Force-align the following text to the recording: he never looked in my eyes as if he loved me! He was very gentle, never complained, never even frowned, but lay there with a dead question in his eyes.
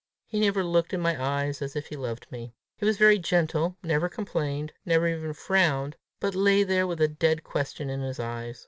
he 0.25 0.39
never 0.39 0.63
looked 0.63 0.95
in 0.95 0.99
my 0.99 1.15
eyes 1.23 1.61
as 1.61 1.75
if 1.75 1.85
he 1.85 1.95
loved 1.95 2.25
me! 2.31 2.55
He 2.75 2.85
was 2.85 2.97
very 2.97 3.19
gentle, 3.19 3.77
never 3.83 4.09
complained, 4.09 4.73
never 4.83 5.07
even 5.07 5.33
frowned, 5.33 5.95
but 6.19 6.33
lay 6.33 6.63
there 6.63 6.87
with 6.87 7.01
a 7.01 7.07
dead 7.07 7.43
question 7.43 7.87
in 7.87 8.01
his 8.01 8.19
eyes. 8.19 8.59